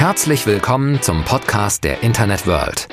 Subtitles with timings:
[0.00, 2.88] Herzlich willkommen zum Podcast der Internet World.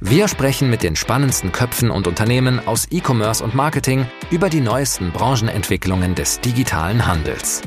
[0.00, 5.12] Wir sprechen mit den spannendsten Köpfen und Unternehmen aus E-Commerce und Marketing über die neuesten
[5.12, 7.62] Branchenentwicklungen des digitalen Handels.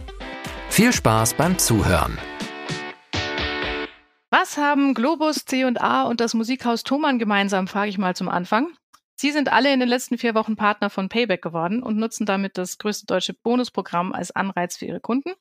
[0.70, 2.20] Viel Spaß beim Zuhören.
[4.30, 8.68] Was haben Globus, C&A und das Musikhaus Thomann gemeinsam, frage ich mal zum Anfang.
[9.24, 12.58] Sie sind alle in den letzten vier Wochen Partner von Payback geworden und nutzen damit
[12.58, 15.32] das größte deutsche Bonusprogramm als Anreiz für ihre Kunden.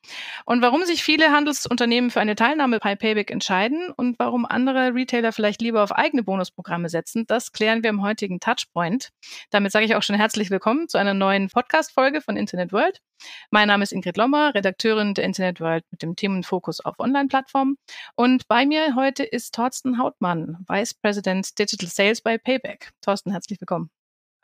[0.44, 5.32] Und warum sich viele Handelsunternehmen für eine Teilnahme bei Payback entscheiden und warum andere Retailer
[5.32, 9.08] vielleicht lieber auf eigene Bonusprogramme setzen, das klären wir im heutigen Touchpoint.
[9.50, 13.00] Damit sage ich auch schon herzlich willkommen zu einer neuen Podcast-Folge von Internet World.
[13.50, 17.76] Mein Name ist Ingrid Lommer, Redakteurin der Internet World mit dem Themenfokus auf Online-Plattformen.
[18.14, 22.92] Und bei mir heute ist Thorsten Hautmann, Vice President Digital Sales bei Payback.
[23.00, 23.90] Thorsten, herzlich willkommen.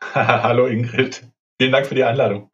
[0.15, 1.29] Hallo Ingrid.
[1.61, 2.53] Vielen Dank für die Einladung.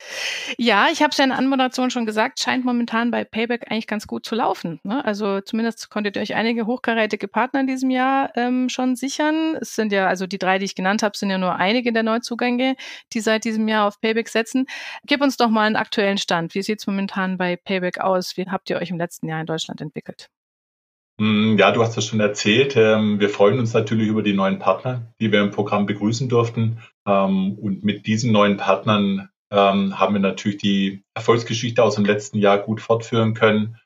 [0.56, 3.86] Ja, ich habe es ja in der Anmoderation schon gesagt, scheint momentan bei Payback eigentlich
[3.86, 4.80] ganz gut zu laufen.
[4.82, 5.04] Ne?
[5.04, 9.56] Also zumindest konntet ihr euch einige hochkarätige Partner in diesem Jahr ähm, schon sichern.
[9.60, 12.02] Es sind ja, also die drei, die ich genannt habe, sind ja nur einige der
[12.02, 12.76] Neuzugänge,
[13.12, 14.64] die seit diesem Jahr auf Payback setzen.
[15.06, 16.54] Gib uns doch mal einen aktuellen Stand.
[16.54, 18.38] Wie sieht es momentan bei Payback aus?
[18.38, 20.30] Wie habt ihr euch im letzten Jahr in Deutschland entwickelt?
[21.18, 22.74] Mm, ja, du hast das schon erzählt.
[22.76, 26.78] Ähm, wir freuen uns natürlich über die neuen Partner, die wir im Programm begrüßen durften.
[27.06, 32.38] Ähm, und mit diesen neuen Partnern ähm, haben wir natürlich die Erfolgsgeschichte aus dem letzten
[32.38, 33.78] Jahr gut fortführen können.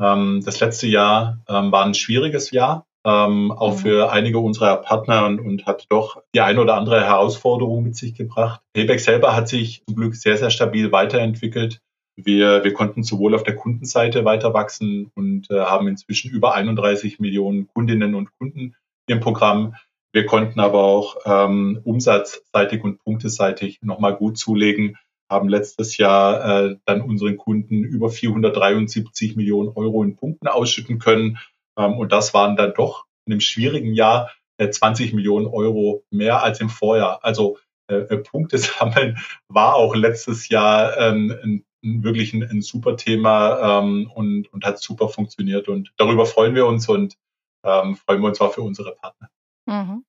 [0.00, 3.78] Das letzte Jahr war ein schwieriges Jahr, auch mhm.
[3.78, 8.60] für einige unserer Partner und hat doch die eine oder andere Herausforderung mit sich gebracht.
[8.74, 11.80] Payback selber hat sich zum Glück sehr, sehr stabil weiterentwickelt.
[12.20, 17.20] Wir, wir konnten sowohl auf der Kundenseite weiter wachsen und äh, haben inzwischen über 31
[17.20, 18.74] Millionen Kundinnen und Kunden
[19.06, 19.76] im Programm.
[20.12, 24.96] Wir konnten aber auch ähm, umsatzseitig und punkteseitig nochmal gut zulegen,
[25.30, 31.38] haben letztes Jahr äh, dann unseren Kunden über 473 Millionen Euro in Punkten ausschütten können.
[31.78, 36.42] Ähm, und das waren dann doch in einem schwierigen Jahr äh, 20 Millionen Euro mehr
[36.42, 37.20] als im Vorjahr.
[37.22, 37.58] Also
[37.88, 43.80] äh, äh Punkte sammeln war auch letztes Jahr ähm, ein wirklich ein, ein super Thema
[43.80, 45.68] ähm, und, und hat super funktioniert.
[45.68, 47.16] Und darüber freuen wir uns und
[47.64, 49.28] ähm, freuen wir uns auch für unsere Partner.
[49.66, 50.04] Mhm.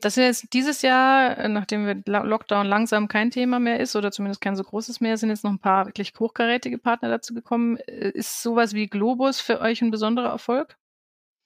[0.00, 4.12] Das ist jetzt dieses Jahr, äh, nachdem wir Lockdown langsam kein Thema mehr ist oder
[4.12, 7.76] zumindest kein so großes mehr, sind jetzt noch ein paar wirklich hochkarätige Partner dazu gekommen.
[7.78, 10.76] Äh, ist sowas wie Globus für euch ein besonderer Erfolg?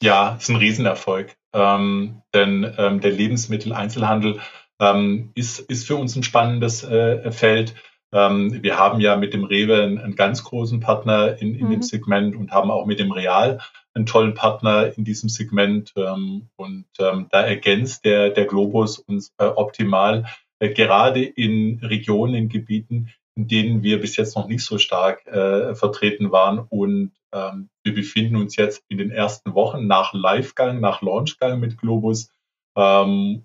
[0.03, 1.37] Ja, ist ein Riesenerfolg.
[1.53, 4.41] Ähm, denn ähm, der Lebensmitteleinzelhandel
[4.79, 7.75] ähm, ist, ist für uns ein spannendes äh, Feld.
[8.13, 11.71] Ähm, wir haben ja mit dem Rewe einen, einen ganz großen Partner in, in mhm.
[11.71, 13.61] dem Segment und haben auch mit dem Real
[13.95, 15.93] einen tollen Partner in diesem Segment.
[15.97, 20.27] Ähm, und ähm, da ergänzt der, der Globus uns äh, optimal,
[20.59, 25.27] äh, gerade in Regionen, in Gebieten, in denen wir bis jetzt noch nicht so stark
[25.27, 26.59] äh, vertreten waren.
[26.59, 31.79] Und ähm, wir befinden uns jetzt in den ersten Wochen nach Livegang, nach Launchgang mit
[31.79, 32.31] Globus.
[32.77, 33.45] Ähm,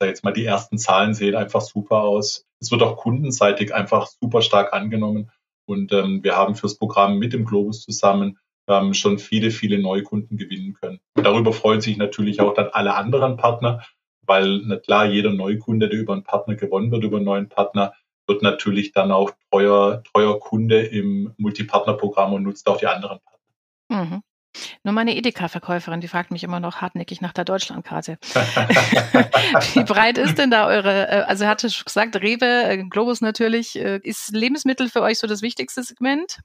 [0.00, 4.06] und jetzt mal die ersten Zahlen sehen einfach super aus es wird auch kundenseitig einfach
[4.06, 5.30] super stark angenommen.
[5.66, 10.36] Und ähm, wir haben fürs Programm mit dem Globus zusammen ähm, schon viele, viele Neukunden
[10.36, 11.00] gewinnen können.
[11.14, 13.82] Und darüber freuen sich natürlich auch dann alle anderen Partner,
[14.22, 17.92] weil na klar, jeder Neukunde, der über einen Partner gewonnen wird, über einen neuen Partner,
[18.26, 24.04] wird natürlich dann auch treuer, treuer Kunde im Multipartnerprogramm und nutzt auch die anderen Partner.
[24.04, 24.22] Mhm.
[24.84, 28.18] Nur meine Edeka-Verkäuferin, die fragt mich immer noch hartnäckig nach der Deutschlandkarte.
[29.74, 33.78] Wie breit ist denn da eure, äh, also hatte schon gesagt, Rewe, äh, Globus natürlich,
[33.78, 36.40] äh, ist Lebensmittel für euch so das wichtigste Segment?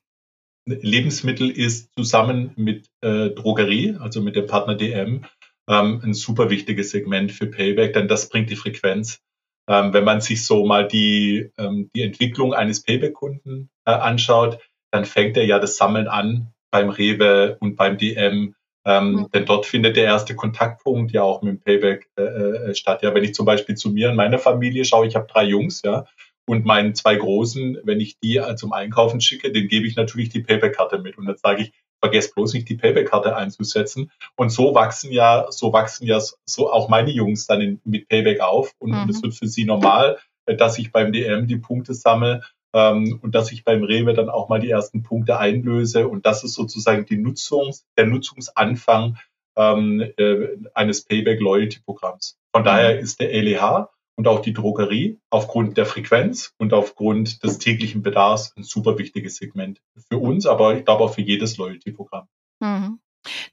[0.65, 5.25] Lebensmittel ist zusammen mit äh, Drogerie, also mit dem Partner DM,
[5.69, 9.19] ähm, ein super wichtiges Segment für Payback, denn das bringt die Frequenz.
[9.67, 14.59] Ähm, wenn man sich so mal die, ähm, die Entwicklung eines Payback-Kunden äh, anschaut,
[14.91, 18.55] dann fängt er ja das Sammeln an beim Rewe und beim DM.
[18.85, 19.27] Ähm, mhm.
[19.33, 23.03] Denn dort findet der erste Kontaktpunkt ja auch mit dem Payback äh, äh, statt.
[23.03, 25.83] Ja, wenn ich zum Beispiel zu mir und meiner Familie schaue, ich habe drei Jungs,
[25.85, 26.05] ja,
[26.45, 30.29] und meinen zwei Großen, wenn ich die äh, zum Einkaufen schicke, den gebe ich natürlich
[30.29, 31.17] die Payback-Karte mit.
[31.17, 31.71] Und dann sage ich,
[32.01, 34.11] vergesst bloß nicht die Payback-Karte einzusetzen.
[34.35, 38.41] Und so wachsen ja, so wachsen ja so auch meine Jungs dann in, mit Payback
[38.41, 38.73] auf.
[38.79, 39.09] Und, mhm.
[39.09, 42.41] es wird für sie normal, äh, dass ich beim DM die Punkte sammle
[42.73, 46.07] ähm, und dass ich beim Rewe dann auch mal die ersten Punkte einlöse.
[46.07, 49.17] Und das ist sozusagen die Nutzungs-, der Nutzungsanfang
[49.55, 52.37] ähm, äh, eines Payback-Loyalty-Programms.
[52.53, 57.57] Von daher ist der LEH und auch die Drogerie aufgrund der Frequenz und aufgrund des
[57.59, 62.27] täglichen Bedarfs ein super wichtiges Segment für uns, aber ich glaube auch für jedes Loyalty-Programm.
[62.59, 62.99] Mhm.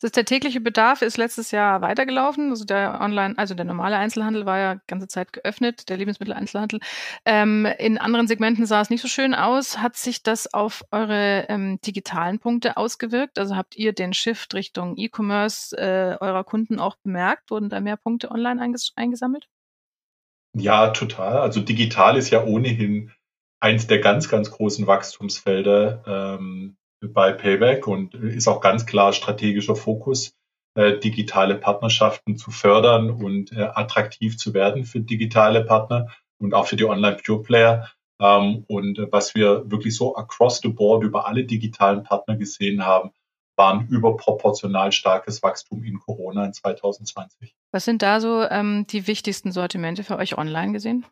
[0.01, 2.51] Das der tägliche Bedarf ist letztes Jahr weitergelaufen.
[2.51, 6.81] Also der Online, also der normale Einzelhandel war ja ganze Zeit geöffnet, der Lebensmitteleinzelhandel.
[7.25, 9.79] Ähm, in anderen Segmenten sah es nicht so schön aus.
[9.79, 13.39] Hat sich das auf eure ähm, digitalen Punkte ausgewirkt?
[13.39, 17.51] Also habt ihr den Shift Richtung E-Commerce äh, eurer Kunden auch bemerkt?
[17.51, 19.49] Wurden da mehr Punkte online einges eingesammelt?
[20.55, 21.39] Ja, total.
[21.39, 23.13] Also digital ist ja ohnehin
[23.61, 29.77] eins der ganz, ganz großen Wachstumsfelder ähm, bei Payback und ist auch ganz klar strategischer
[29.77, 30.35] Fokus,
[30.75, 36.09] äh, digitale Partnerschaften zu fördern und äh, attraktiv zu werden für digitale Partner
[36.39, 37.89] und auch für die Online-Pure-Player.
[38.21, 42.85] Ähm, und äh, was wir wirklich so across the board über alle digitalen Partner gesehen
[42.85, 43.11] haben,
[43.57, 47.55] waren überproportional starkes Wachstum in Corona in 2020.
[47.73, 51.05] Was sind da so ähm, die wichtigsten Sortimente für euch online gesehen?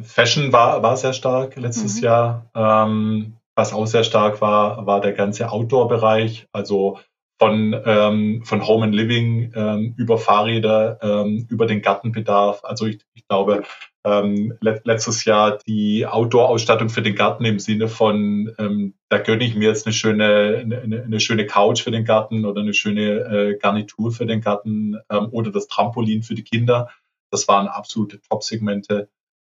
[0.00, 2.04] Fashion war, war sehr stark letztes mhm.
[2.04, 2.50] Jahr.
[2.54, 7.00] Ähm, was auch sehr stark war, war der ganze Outdoor-Bereich, also
[7.40, 12.60] von, ähm, von Home and Living ähm, über Fahrräder, ähm, über den Gartenbedarf.
[12.62, 13.64] Also ich, ich glaube,
[14.04, 19.44] ähm, let, letztes Jahr die Outdoor-Ausstattung für den Garten im Sinne von, ähm, da gönne
[19.44, 23.02] ich mir jetzt eine schöne, eine, eine schöne Couch für den Garten oder eine schöne
[23.02, 26.90] äh, Garnitur für den Garten ähm, oder das Trampolin für die Kinder.
[27.32, 29.08] Das waren absolute Top-Segmente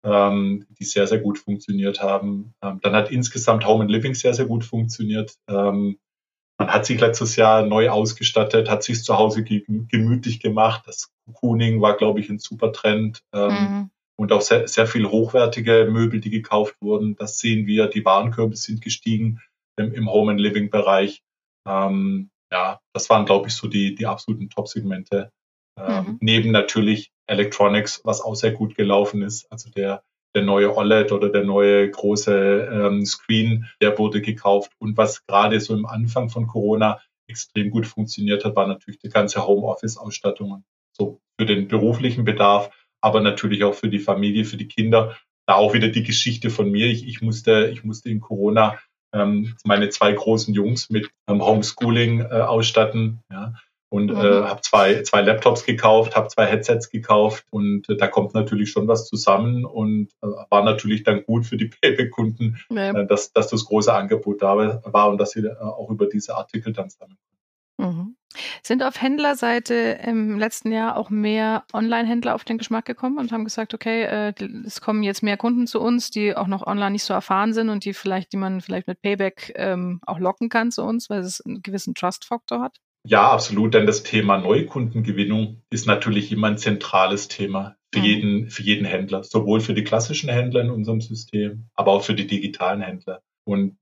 [0.06, 2.54] ähm, die sehr, sehr gut funktioniert haben.
[2.62, 5.34] Ähm, dann hat insgesamt Home and Living sehr, sehr gut funktioniert.
[5.48, 5.98] Ähm,
[6.58, 10.84] man hat sich letztes Jahr neu ausgestattet, hat sich zu Hause gemütlich gemacht.
[10.86, 13.22] Das Cocooning war, glaube ich, ein super Trend.
[13.34, 13.90] Ähm, mhm.
[14.18, 17.16] Und auch sehr, sehr viel hochwertige Möbel, die gekauft wurden.
[17.16, 17.88] Das sehen wir.
[17.88, 19.42] Die Warenkörbe sind gestiegen
[19.76, 21.22] im, im Home and Living Bereich.
[21.68, 25.32] Ähm, ja, das waren, glaube ich, so die, die absoluten Top-Segmente.
[25.78, 26.18] Ähm, mhm.
[26.20, 29.50] Neben natürlich Electronics, was auch sehr gut gelaufen ist.
[29.50, 30.02] Also der,
[30.34, 34.72] der neue OLED oder der neue große ähm, Screen, der wurde gekauft.
[34.78, 39.08] Und was gerade so im Anfang von Corona extrem gut funktioniert hat, war natürlich die
[39.08, 40.64] ganze Homeoffice-Ausstattung.
[40.92, 42.70] So für den beruflichen Bedarf,
[43.00, 45.16] aber natürlich auch für die Familie, für die Kinder.
[45.46, 46.86] Da auch wieder die Geschichte von mir.
[46.86, 48.78] Ich, ich musste, ich musste in Corona
[49.12, 53.20] ähm, meine zwei großen Jungs mit ähm, Homeschooling äh, ausstatten.
[53.30, 53.54] Ja
[53.96, 54.16] und mhm.
[54.16, 58.70] äh, habe zwei, zwei Laptops gekauft, habe zwei Headsets gekauft und äh, da kommt natürlich
[58.70, 62.90] schon was zusammen und äh, war natürlich dann gut für die Payback-Kunden, ja.
[62.90, 66.36] äh, dass, dass das große Angebot da war und dass sie äh, auch über diese
[66.36, 67.18] Artikel dann sammeln.
[67.78, 68.16] Mhm.
[68.62, 73.44] Sind auf Händlerseite im letzten Jahr auch mehr Online-Händler auf den Geschmack gekommen und haben
[73.44, 74.34] gesagt, okay, äh,
[74.66, 77.70] es kommen jetzt mehr Kunden zu uns, die auch noch online nicht so erfahren sind
[77.70, 81.20] und die vielleicht, die man vielleicht mit Payback ähm, auch locken kann zu uns, weil
[81.20, 82.78] es einen gewissen Trust-Faktor hat?
[83.08, 88.64] Ja, absolut, denn das Thema Neukundengewinnung ist natürlich immer ein zentrales Thema für, jeden, für
[88.64, 92.80] jeden Händler, sowohl für die klassischen Händler in unserem System, aber auch für die digitalen
[92.80, 93.22] Händler.
[93.44, 93.78] Und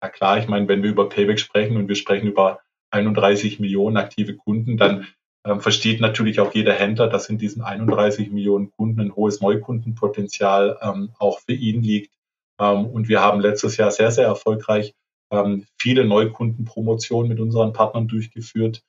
[0.00, 2.60] na klar, ich meine, wenn wir über Payback sprechen und wir sprechen über
[2.92, 5.08] 31 Millionen aktive Kunden, dann
[5.44, 10.78] ähm, versteht natürlich auch jeder Händler, dass in diesen 31 Millionen Kunden ein hohes Neukundenpotenzial
[10.80, 12.14] ähm, auch für ihn liegt.
[12.60, 14.94] Ähm, und wir haben letztes Jahr sehr, sehr erfolgreich
[15.30, 18.82] ähm, viele Neukundenpromotionen mit unseren Partnern durchgeführt.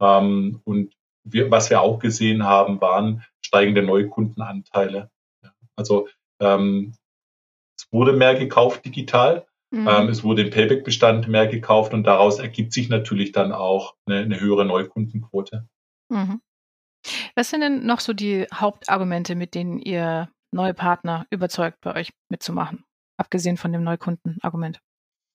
[0.00, 0.94] Ähm, und
[1.24, 5.10] wir, was wir auch gesehen haben, waren steigende Neukundenanteile.
[5.76, 6.08] Also
[6.40, 6.94] ähm,
[7.78, 9.88] es wurde mehr gekauft digital, mhm.
[9.88, 14.20] ähm, es wurde im Payback-Bestand mehr gekauft und daraus ergibt sich natürlich dann auch eine,
[14.20, 15.68] eine höhere Neukundenquote.
[16.08, 16.40] Mhm.
[17.34, 22.12] Was sind denn noch so die Hauptargumente, mit denen ihr neue Partner überzeugt, bei euch
[22.30, 22.84] mitzumachen?
[23.18, 24.80] Abgesehen von dem Neukundenargument.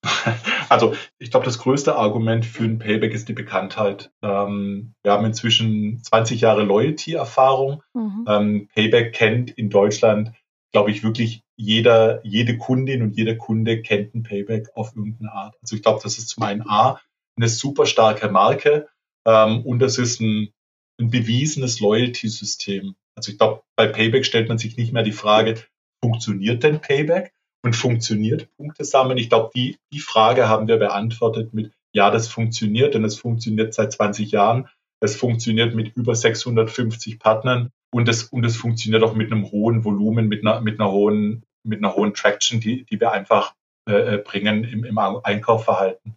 [0.68, 4.10] Also ich glaube, das größte Argument für ein Payback ist die Bekanntheit.
[4.22, 7.82] Ähm, wir haben inzwischen 20 Jahre Loyalty-Erfahrung.
[7.92, 8.24] Mhm.
[8.26, 10.32] Ähm, Payback kennt in Deutschland,
[10.72, 15.56] glaube ich, wirklich jeder, jede Kundin und jeder Kunde kennt ein Payback auf irgendeine Art.
[15.60, 16.98] Also ich glaube, das ist zum einen A,
[17.36, 18.88] eine super starke Marke
[19.26, 20.52] ähm, und das ist ein,
[20.98, 22.94] ein bewiesenes Loyalty-System.
[23.14, 25.62] Also ich glaube, bei Payback stellt man sich nicht mehr die Frage,
[26.02, 27.32] funktioniert denn Payback?
[27.62, 29.18] Und funktioniert Punkte sammeln?
[29.18, 33.74] Ich glaube, die, die Frage haben wir beantwortet mit, ja, das funktioniert und es funktioniert
[33.74, 34.68] seit 20 Jahren.
[35.00, 39.84] Es funktioniert mit über 650 Partnern und es, und es funktioniert auch mit einem hohen
[39.84, 43.54] Volumen, mit einer, mit einer hohen, mit einer hohen Traction, die, die wir einfach
[43.88, 46.16] äh, äh bringen im, im Einkaufverhalten.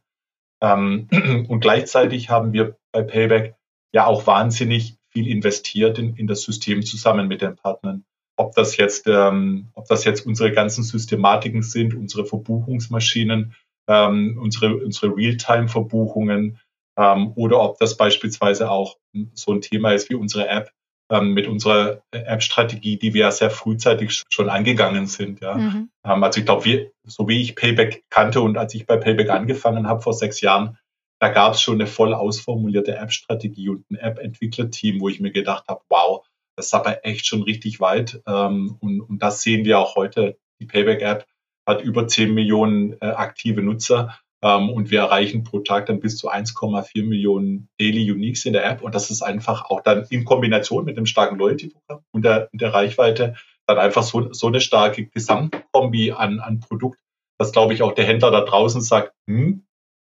[0.61, 1.07] Ähm,
[1.49, 3.55] und gleichzeitig haben wir bei Payback
[3.93, 8.05] ja auch wahnsinnig viel investiert in, in das System zusammen mit den Partnern
[8.37, 13.55] ob das jetzt, ähm, ob das jetzt unsere ganzen Systematiken sind, unsere Verbuchungsmaschinen,
[13.87, 16.59] ähm, unsere, unsere Realtime-Verbuchungen
[16.97, 18.97] ähm, oder ob das beispielsweise auch
[19.33, 20.71] so ein Thema ist wie unsere App
[21.11, 25.41] ähm, mit unserer App-Strategie, die wir ja sehr frühzeitig schon angegangen sind.
[25.41, 25.55] Ja.
[25.55, 25.89] Mhm.
[26.03, 29.87] Ähm, also ich glaube, so wie ich Payback kannte und als ich bei Payback angefangen
[29.87, 30.77] habe vor sechs Jahren,
[31.19, 35.65] da gab es schon eine voll ausformulierte App-Strategie und ein App-Entwicklerteam, wo ich mir gedacht
[35.67, 36.25] habe, wow,
[36.55, 38.21] das ist aber echt schon richtig weit.
[38.27, 40.37] Ähm, und, und das sehen wir auch heute.
[40.59, 41.25] Die Payback-App
[41.67, 46.17] hat über 10 Millionen äh, aktive Nutzer ähm, und wir erreichen pro Tag dann bis
[46.17, 48.81] zu 1,4 Millionen Daily Uniques in der App.
[48.81, 52.73] Und das ist einfach auch dann in Kombination mit einem starken Loyalty-Programm und der, der
[52.73, 53.35] Reichweite
[53.67, 56.99] dann einfach so, so eine starke Gesamtkombi an, an Produkt,
[57.39, 59.64] dass, glaube ich, auch der Händler da draußen sagt, hm,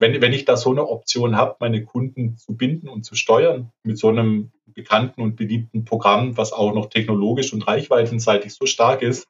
[0.01, 3.71] wenn, wenn ich da so eine Option habe, meine Kunden zu binden und zu steuern
[3.83, 9.03] mit so einem bekannten und beliebten Programm, was auch noch technologisch und reichweitenseitig so stark
[9.03, 9.27] ist,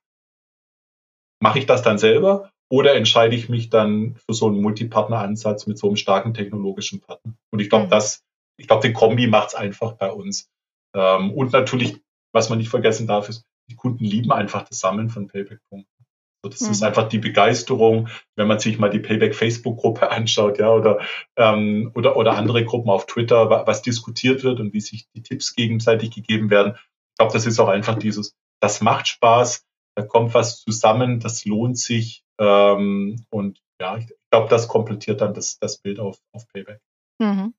[1.42, 5.78] mache ich das dann selber oder entscheide ich mich dann für so einen Multipartner-Ansatz mit
[5.78, 7.34] so einem starken technologischen Partner?
[7.52, 7.90] Und ich glaube, mhm.
[7.90, 8.24] das,
[8.58, 10.50] ich glaube, die Kombi macht es einfach bei uns.
[10.96, 11.98] Ähm, und natürlich,
[12.32, 16.01] was man nicht vergessen darf, ist, die Kunden lieben einfach das Sammeln von Payback-Punkten.
[16.44, 16.72] Das mhm.
[16.72, 21.00] ist einfach die Begeisterung, wenn man sich mal die Payback-Facebook-Gruppe anschaut, ja, oder,
[21.38, 25.56] ähm, oder, oder andere Gruppen auf Twitter, was diskutiert wird und wie sich die Tipps
[25.56, 26.74] gegenseitig gegeben werden.
[26.76, 31.46] Ich glaube, das ist auch einfach dieses, das macht Spaß, da kommt was zusammen, das
[31.46, 36.48] lohnt sich, ähm, und ja, ich glaube, das komplettiert dann das, das Bild auf, auf
[36.48, 36.80] Payback.
[37.20, 37.54] Mhm.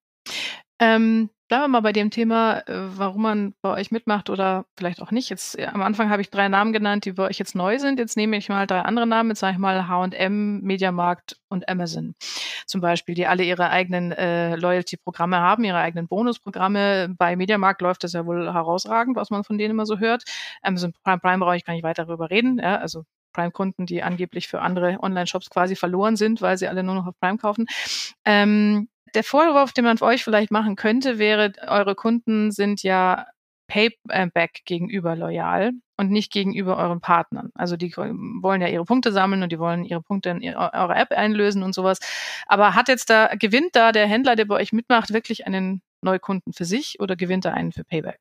[0.81, 5.03] Ähm, bleiben wir mal bei dem Thema, äh, warum man bei euch mitmacht oder vielleicht
[5.03, 5.29] auch nicht.
[5.29, 7.99] Jetzt äh, am Anfang habe ich drei Namen genannt, die bei euch jetzt neu sind.
[7.99, 12.15] Jetzt nehme ich mal drei andere Namen, jetzt sage ich mal H&M, Mediamarkt und Amazon
[12.67, 17.15] zum Beispiel, die alle ihre eigenen äh, Loyalty-Programme haben, ihre eigenen Bonusprogramme.
[17.19, 20.25] Bei Mediamarkt läuft das ja wohl herausragend, was man von denen immer so hört.
[20.63, 22.61] Amazon Prime, Prime brauche ich gar nicht weiter darüber reden.
[22.61, 23.05] Ja, also
[23.35, 27.19] Prime-Kunden, die angeblich für andere Online-Shops quasi verloren sind, weil sie alle nur noch auf
[27.21, 27.67] Prime kaufen.
[28.25, 33.27] Ähm, der Vorwurf, den man für euch vielleicht machen könnte, wäre, eure Kunden sind ja
[33.67, 37.51] Payback gegenüber loyal und nicht gegenüber euren Partnern.
[37.55, 41.11] Also die wollen ja ihre Punkte sammeln und die wollen ihre Punkte in eure App
[41.13, 41.99] einlösen und sowas.
[42.47, 46.53] Aber hat jetzt da, gewinnt da der Händler, der bei euch mitmacht, wirklich einen Neukunden
[46.53, 48.21] für sich oder gewinnt er einen für Payback?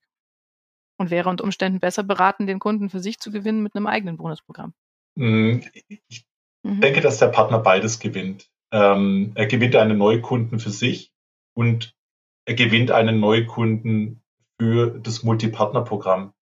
[0.98, 4.18] Und wäre unter Umständen besser beraten, den Kunden für sich zu gewinnen mit einem eigenen
[4.18, 4.74] Bonusprogramm?
[5.18, 6.26] Hm, ich
[6.64, 6.80] mhm.
[6.80, 8.51] denke, dass der Partner beides gewinnt.
[8.74, 11.12] Ähm, er gewinnt einen Neukunden für sich
[11.54, 11.94] und
[12.46, 14.22] er gewinnt einen Neukunden
[14.60, 16.34] für das Multipartner-Programm.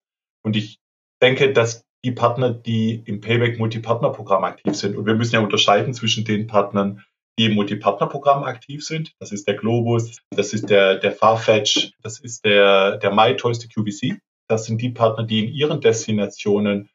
[0.44, 0.80] Und ich
[1.22, 5.94] denke, dass die Partner, die im Payback Multipartner-Programm aktiv sind, und wir müssen ja unterscheiden
[5.94, 7.04] zwischen den Partnern,
[7.38, 9.14] die im Multipartner-Programm aktiv sind.
[9.20, 13.70] Das ist der Globus, das ist der, der Farfetch, das ist der, der MyToys, der
[13.70, 14.20] QVC.
[14.48, 16.90] Das sind die Partner, die in ihren Destinationen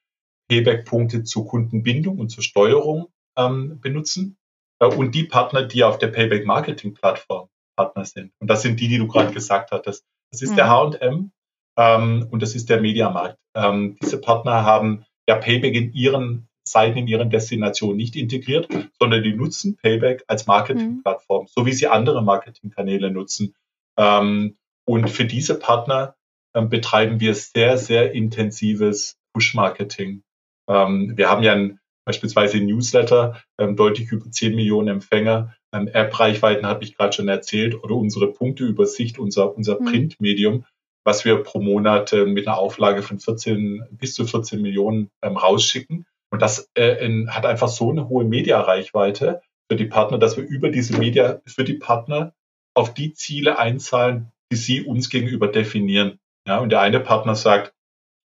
[0.49, 4.37] Payback-Punkte zur Kundenbindung und zur Steuerung ähm, benutzen.
[4.81, 8.33] Äh, und die Partner, die auf der Payback-Marketing-Plattform Partner sind.
[8.39, 10.05] Und das sind die, die du gerade gesagt hattest.
[10.31, 10.57] Das ist mhm.
[10.57, 11.33] der H&M
[11.77, 13.39] ähm, und das ist der Mediamarkt.
[13.55, 19.23] Ähm, diese Partner haben ja Payback in ihren Seiten, in ihren Destinationen nicht integriert, sondern
[19.23, 21.49] die nutzen Payback als Marketingplattform, mhm.
[21.49, 23.55] so wie sie andere Marketingkanäle nutzen.
[23.99, 26.15] Ähm, und für diese Partner
[26.53, 30.23] betreiben wir sehr, sehr intensives Push-Marketing.
[30.69, 35.55] Wir haben ja ein, beispielsweise Newsletter, ähm, deutlich über 10 Millionen Empfänger.
[35.73, 39.87] Ähm, App-Reichweiten habe ich gerade schon erzählt oder unsere Punkteübersicht, unser, unser mhm.
[39.87, 40.65] Printmedium,
[41.05, 45.37] was wir pro Monat äh, mit einer Auflage von 14 bis zu 14 Millionen ähm,
[45.37, 46.07] rausschicken.
[46.31, 50.45] Und das äh, in, hat einfach so eine hohe Media-Reichweite für die Partner, dass wir
[50.45, 52.35] über diese Media für die Partner
[52.75, 56.19] auf die Ziele einzahlen, die sie uns gegenüber definieren.
[56.47, 57.73] Ja, und der eine Partner sagt,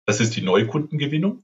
[0.06, 1.42] das ist die Neukundengewinnung.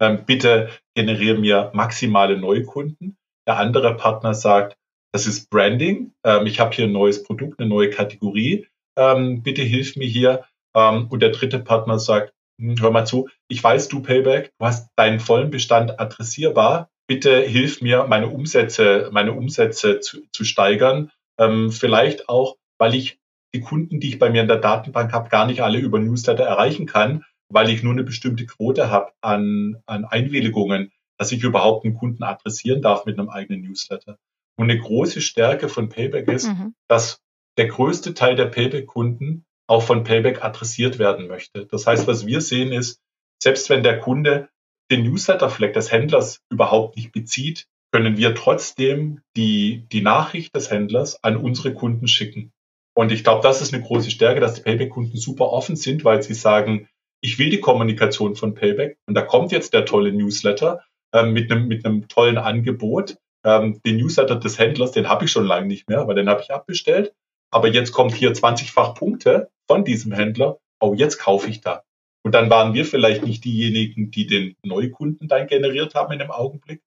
[0.00, 3.16] Ähm, bitte generiere mir maximale Neukunden.
[3.46, 4.76] Der andere Partner sagt,
[5.12, 6.12] das ist Branding.
[6.24, 8.66] Ähm, ich habe hier ein neues Produkt, eine neue Kategorie.
[8.96, 10.44] Ähm, bitte hilf mir hier.
[10.74, 14.66] Ähm, und der dritte Partner sagt, hm, hör mal zu, ich weiß, du Payback, du
[14.66, 16.90] hast deinen vollen Bestand adressierbar.
[17.06, 21.10] Bitte hilf mir, meine Umsätze, meine Umsätze zu, zu steigern.
[21.38, 23.18] Ähm, vielleicht auch, weil ich
[23.54, 26.44] die Kunden, die ich bei mir in der Datenbank habe, gar nicht alle über Newsletter
[26.44, 31.84] erreichen kann weil ich nur eine bestimmte Quote habe an, an Einwilligungen, dass ich überhaupt
[31.84, 34.18] einen Kunden adressieren darf mit einem eigenen Newsletter.
[34.56, 36.74] Und eine große Stärke von Payback ist, mhm.
[36.88, 37.20] dass
[37.56, 41.66] der größte Teil der Payback-Kunden auch von Payback adressiert werden möchte.
[41.66, 43.00] Das heißt, was wir sehen ist,
[43.42, 44.48] selbst wenn der Kunde
[44.90, 51.22] den Newsletter-Fleck des Händlers überhaupt nicht bezieht, können wir trotzdem die, die Nachricht des Händlers
[51.22, 52.52] an unsere Kunden schicken.
[52.96, 56.22] Und ich glaube, das ist eine große Stärke, dass die Payback-Kunden super offen sind, weil
[56.22, 56.88] sie sagen,
[57.24, 61.50] ich will die Kommunikation von Payback und da kommt jetzt der tolle Newsletter ähm, mit,
[61.50, 63.16] einem, mit einem tollen Angebot.
[63.46, 66.42] Ähm, den Newsletter des Händlers, den habe ich schon lange nicht mehr, weil den habe
[66.42, 67.14] ich abbestellt.
[67.50, 70.58] Aber jetzt kommt hier 20-fach Punkte von diesem Händler.
[70.80, 71.82] Oh, jetzt kaufe ich da.
[72.24, 76.30] Und dann waren wir vielleicht nicht diejenigen, die den Neukunden dann generiert haben in dem
[76.30, 76.82] Augenblick,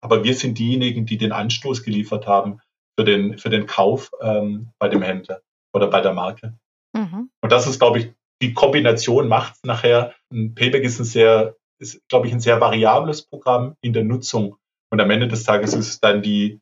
[0.00, 2.60] aber wir sind diejenigen, die den Anstoß geliefert haben,
[2.98, 5.42] für den, für den Kauf ähm, bei dem Händler
[5.74, 6.58] oder bei der Marke.
[6.94, 7.30] Mhm.
[7.42, 10.14] Und das ist, glaube ich, die Kombination macht es nachher.
[10.30, 14.56] Ein Payback ist ein sehr, ist, glaube ich, ein sehr variables Programm in der Nutzung.
[14.90, 16.60] Und am Ende des Tages ist es dann die,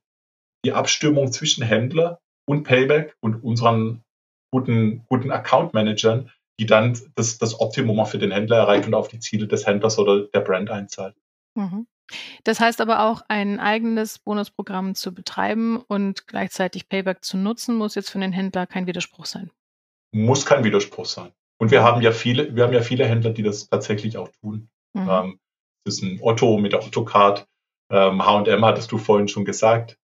[0.64, 4.02] die Abstimmung zwischen Händler und Payback und unseren
[4.52, 9.18] guten, guten Account-Managern, die dann das, das Optimum für den Händler erreicht und auf die
[9.18, 11.16] Ziele des Händlers oder der Brand einzahlt.
[11.54, 11.86] Mhm.
[12.44, 17.94] Das heißt aber auch, ein eigenes Bonusprogramm zu betreiben und gleichzeitig Payback zu nutzen, muss
[17.94, 19.50] jetzt für den Händler kein Widerspruch sein.
[20.12, 21.32] Muss kein Widerspruch sein.
[21.60, 24.68] Und wir haben ja viele, wir haben ja viele Händler, die das tatsächlich auch tun.
[24.94, 25.08] Mhm.
[25.08, 25.38] Ähm,
[25.84, 27.46] das ist ein Otto mit der Otto-Card.
[27.92, 29.98] Ähm, H&M hattest du vorhin schon gesagt.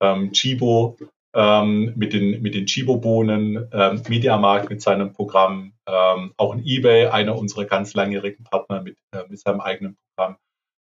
[0.00, 0.96] Ähm, Chibo
[1.34, 7.06] ähm, mit den, mit den Chibo-Bohnen, ähm, Mediamarkt mit seinem Programm, ähm, auch ein eBay,
[7.06, 10.36] einer unserer ganz langjährigen Partner mit, äh, mit seinem eigenen Programm.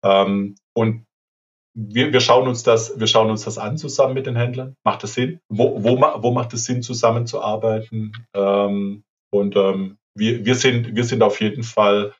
[0.05, 1.05] Ähm, und
[1.75, 4.75] wir, wir schauen uns das, wir schauen uns das an zusammen mit den Händlern.
[4.85, 5.39] Macht das Sinn?
[5.49, 8.13] Wo, wo, wo macht es Sinn, zusammenzuarbeiten?
[8.35, 12.13] Ähm, und ähm, wir, wir sind, wir sind auf jeden Fall,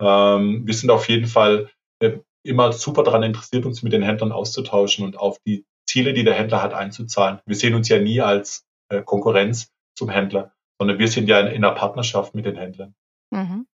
[0.00, 4.32] ähm, wir sind auf jeden Fall äh, immer super daran interessiert, uns mit den Händlern
[4.32, 7.40] auszutauschen und auf die Ziele, die der Händler hat, einzuzahlen.
[7.46, 11.48] Wir sehen uns ja nie als äh, Konkurrenz zum Händler, sondern wir sind ja in,
[11.48, 12.94] in einer Partnerschaft mit den Händlern.
[13.30, 13.66] Mhm.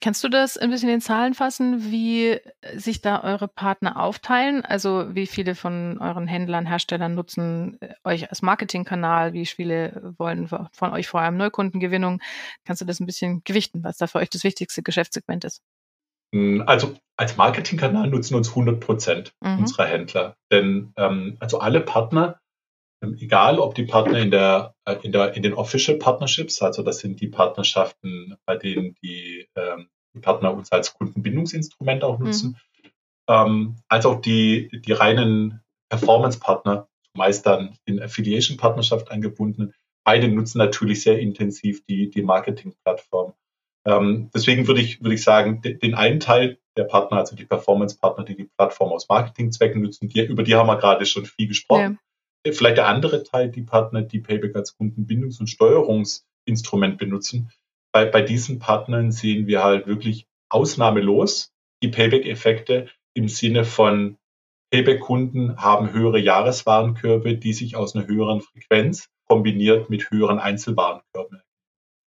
[0.00, 2.40] Kannst du das ein bisschen in Zahlen fassen, wie
[2.74, 4.64] sich da eure Partner aufteilen?
[4.64, 9.32] Also wie viele von euren Händlern, Herstellern nutzen äh, euch als Marketingkanal?
[9.32, 12.20] Wie viele wollen von euch vor allem Neukundengewinnung?
[12.64, 15.62] Kannst du das ein bisschen gewichten, was da für euch das wichtigste Geschäftssegment ist?
[16.34, 19.60] Hm, also als Marketingkanal nutzen uns 100 Prozent mhm.
[19.60, 20.36] unserer Händler.
[20.52, 22.38] Denn ähm, also alle Partner
[23.00, 26.98] egal ob die Partner in der, äh, in der, in den Official Partnerships, also das
[26.98, 32.94] sind die Partnerschaften, bei denen die, ähm, die Partner uns als Kundenbindungsinstrument auch nutzen, mhm.
[33.28, 39.74] ähm, als auch die, die reinen Performance-Partner, meist dann in Affiliation-Partnerschaft angebunden.
[40.04, 43.34] Beide nutzen natürlich sehr intensiv die, die Marketing-Plattform.
[43.84, 48.24] Ähm, deswegen würde ich, würde ich sagen, den einen Teil der Partner, also die Performance-Partner,
[48.24, 51.98] die die Plattform aus Marketingzwecken nutzen, die, über die haben wir gerade schon viel gesprochen.
[52.00, 52.07] Ja.
[52.46, 57.50] Vielleicht der andere Teil, die Partner, die Payback als Kundenbindungs- und Steuerungsinstrument benutzen.
[57.92, 64.18] Bei, bei diesen Partnern sehen wir halt wirklich ausnahmelos die Payback-Effekte im Sinne von
[64.70, 71.42] Payback-Kunden haben höhere Jahreswarenkörbe, die sich aus einer höheren Frequenz kombiniert mit höheren Einzelwarenkörben.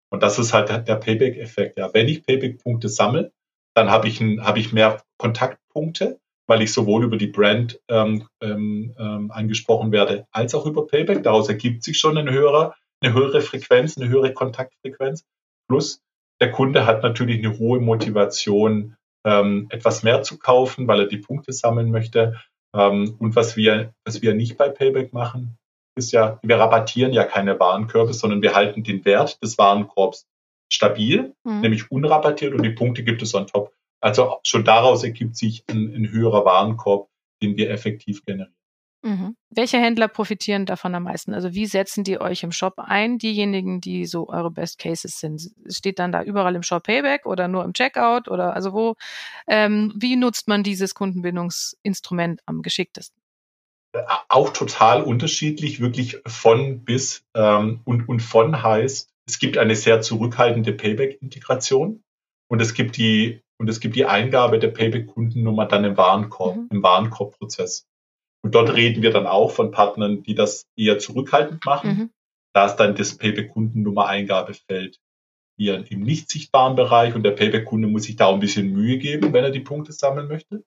[0.09, 1.77] Und das ist halt der Payback-Effekt.
[1.77, 3.33] Ja, wenn ich Payback-Punkte sammle,
[3.73, 8.27] dann habe ich, ein, habe ich mehr Kontaktpunkte weil ich sowohl über die Brand ähm,
[8.41, 11.23] ähm, ähm, angesprochen werde, als auch über Payback.
[11.23, 15.25] Daraus ergibt sich schon eine höhere, eine höhere Frequenz, eine höhere Kontaktfrequenz.
[15.67, 16.01] Plus
[16.39, 21.17] der Kunde hat natürlich eine hohe Motivation, ähm, etwas mehr zu kaufen, weil er die
[21.17, 22.39] Punkte sammeln möchte.
[22.75, 25.57] Ähm, und was wir, was wir nicht bei Payback machen,
[25.97, 30.27] ist ja, wir rabattieren ja keine Warenkörbe, sondern wir halten den Wert des Warenkorbs
[30.71, 31.61] stabil, mhm.
[31.61, 33.74] nämlich unrabattiert und die Punkte gibt es on top.
[34.05, 37.09] Also schon daraus ergibt sich ein, ein höherer Warenkorb,
[37.41, 38.53] den wir effektiv generieren.
[39.01, 39.35] Mhm.
[39.49, 41.33] Welche Händler profitieren davon am meisten?
[41.33, 43.17] Also wie setzen die euch im Shop ein?
[43.17, 45.49] Diejenigen, die so eure Best Cases sind.
[45.67, 48.95] Steht dann da überall im Shop Payback oder nur im Checkout oder also wo?
[49.47, 53.19] Ähm, wie nutzt man dieses Kundenbindungsinstrument am geschicktesten?
[53.93, 59.75] Äh, auch total unterschiedlich, wirklich von bis ähm, und, und von heißt, es gibt eine
[59.75, 62.03] sehr zurückhaltende Payback-Integration
[62.47, 66.69] und es gibt die und es gibt die Eingabe der Payback-Kundennummer dann im Warenkorb, mhm.
[66.71, 67.87] im Warenkorbprozess.
[68.43, 71.89] Und dort reden wir dann auch von Partnern, die das eher zurückhaltend machen.
[71.89, 72.09] Mhm.
[72.53, 74.99] Da ist dann das Payback-Kundennummer-Eingabefeld
[75.57, 78.97] hier im nicht sichtbaren Bereich und der Payback-Kunde muss sich da auch ein bisschen Mühe
[78.97, 80.63] geben, wenn er die Punkte sammeln möchte.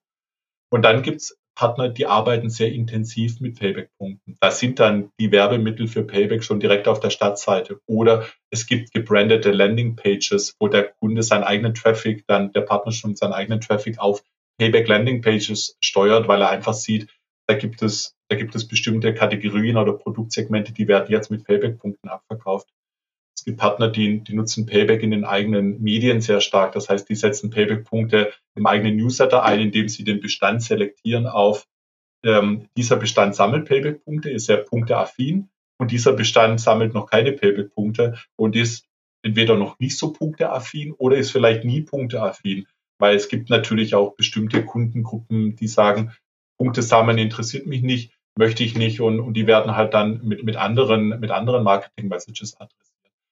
[0.71, 4.37] Und dann gibt's Partner, die arbeiten sehr intensiv mit Payback-Punkten.
[4.39, 7.81] Da sind dann die Werbemittel für Payback schon direkt auf der Startseite.
[7.85, 13.17] Oder es gibt gebrandete Landing-Pages, wo der Kunde seinen eigenen Traffic, dann der Partner schon
[13.17, 14.23] seinen eigenen Traffic auf
[14.57, 17.09] Payback-Landing-Pages steuert, weil er einfach sieht,
[17.45, 22.07] da gibt es, da gibt es bestimmte Kategorien oder Produktsegmente, die werden jetzt mit Payback-Punkten
[22.07, 22.69] abverkauft.
[23.39, 26.73] Es gibt Partner, die, die nutzen Payback in den eigenen Medien sehr stark.
[26.73, 31.65] Das heißt, die setzen Payback-Punkte im eigenen Newsletter ein, indem sie den Bestand selektieren auf
[32.25, 35.47] ähm, dieser Bestand sammelt Payback-Punkte, ist sehr punkteaffin
[35.77, 38.89] und dieser Bestand sammelt noch keine Payback-Punkte und ist
[39.23, 44.17] entweder noch nicht so punkteaffin oder ist vielleicht nie punkteaffin, weil es gibt natürlich auch
[44.17, 46.11] bestimmte Kundengruppen, die sagen,
[46.57, 50.43] Punkte sammeln interessiert mich nicht, möchte ich nicht und, und die werden halt dann mit,
[50.43, 52.88] mit anderen, mit anderen Marketing-Messages adressiert.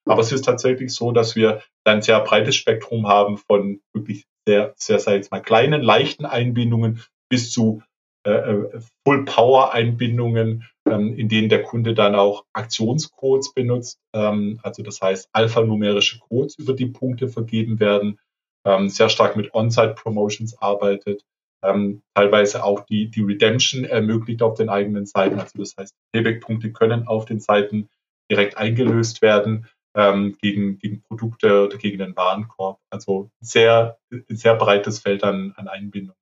[0.08, 4.74] Aber es ist tatsächlich so, dass wir ein sehr breites Spektrum haben von wirklich sehr,
[4.78, 7.84] sehr, sehr jetzt mal kleinen, leichten Einbindungen bis zu
[8.26, 14.00] äh, äh Full-Power-Einbindungen, ähm, in denen der Kunde dann auch Aktionscodes benutzt.
[14.14, 18.20] Ähm, also das heißt, alphanumerische Codes über die Punkte vergeben werden,
[18.66, 21.24] ähm, sehr stark mit On-Site-Promotions arbeitet,
[21.64, 25.40] ähm, teilweise auch die, die Redemption ermöglicht auf den eigenen Seiten.
[25.40, 27.88] Also das heißt, Payback-Punkte können auf den Seiten
[28.30, 29.68] direkt eingelöst werden
[29.98, 32.80] ähm, gegen, gegen Produkte oder gegen den Warenkorb.
[32.90, 33.98] Also sehr,
[34.30, 36.16] sehr breites Feld an, an Einbindung.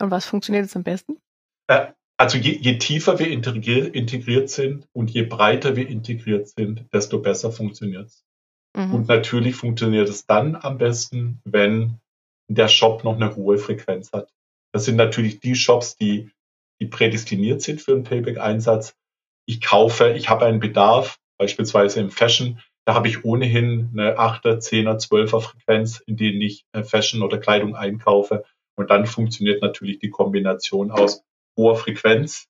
[0.00, 1.18] Und was funktioniert jetzt am besten?
[1.68, 6.84] Äh, also je, je tiefer wir integriert, integriert sind und je breiter wir integriert sind,
[6.92, 8.24] desto besser funktioniert es.
[8.76, 8.94] Mhm.
[8.94, 12.00] Und natürlich funktioniert es dann am besten, wenn
[12.50, 14.32] der Shop noch eine hohe Frequenz hat.
[14.72, 16.30] Das sind natürlich die Shops, die,
[16.80, 18.96] die prädestiniert sind für einen Payback-Einsatz.
[19.46, 24.60] Ich kaufe, ich habe einen Bedarf, beispielsweise im Fashion, da habe ich ohnehin eine 8er,
[24.60, 28.44] 10er, 12er Frequenz, in denen ich äh, Fashion oder Kleidung einkaufe.
[28.76, 31.22] Und dann funktioniert natürlich die Kombination aus
[31.54, 32.46] hoher Frequenz,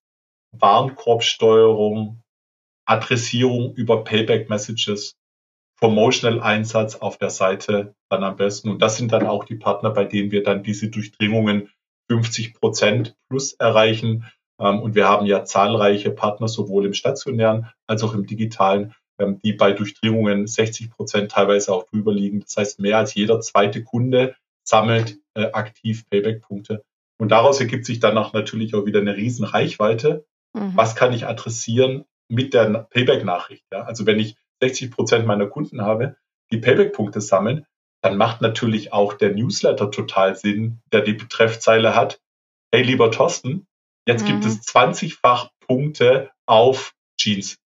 [0.52, 2.22] Warenkorbsteuerung,
[2.86, 5.16] Adressierung über Payback-Messages,
[5.80, 8.70] Promotional-Einsatz auf der Seite dann am besten.
[8.70, 11.72] Und das sind dann auch die Partner, bei denen wir dann diese Durchdringungen
[12.12, 14.24] 50 Prozent plus erreichen.
[14.60, 19.52] Ähm, und wir haben ja zahlreiche Partner, sowohl im stationären als auch im digitalen, die
[19.52, 22.40] bei Durchdringungen 60 Prozent teilweise auch drüber liegen.
[22.40, 26.84] Das heißt, mehr als jeder zweite Kunde sammelt äh, aktiv Payback-Punkte.
[27.18, 30.24] Und daraus ergibt sich dann auch natürlich auch wieder eine riesen Reichweite.
[30.52, 30.72] Mhm.
[30.76, 33.64] Was kann ich adressieren mit der Payback-Nachricht?
[33.72, 33.82] Ja?
[33.82, 36.16] Also wenn ich 60 Prozent meiner Kunden habe,
[36.52, 37.66] die Payback-Punkte sammeln,
[38.02, 42.20] dann macht natürlich auch der Newsletter total Sinn, der die Betreffzeile hat.
[42.72, 43.66] Hey, lieber Thorsten,
[44.06, 44.26] jetzt mhm.
[44.28, 47.58] gibt es 20-fach Punkte auf Jeans.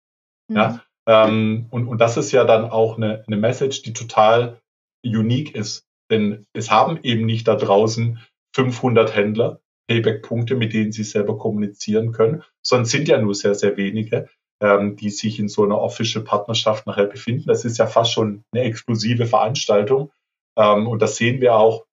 [0.48, 0.56] Mhm.
[0.56, 4.60] Ja, ähm, und, und das ist ja dann auch eine, eine Message, die total
[5.04, 5.84] unique ist.
[6.10, 8.20] Denn es haben eben nicht da draußen
[8.54, 13.76] 500 Händler Payback-Punkte, mit denen sie selber kommunizieren können, sondern sind ja nur sehr, sehr
[13.76, 14.28] wenige,
[14.60, 17.48] ähm, die sich in so einer Official Partnerschaft nachher befinden.
[17.48, 20.12] Das ist ja fast schon eine exklusive Veranstaltung.
[20.56, 21.84] Ähm, und das sehen wir auch